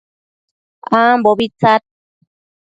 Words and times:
ambobi 1.01 1.47
tsad 1.59 1.81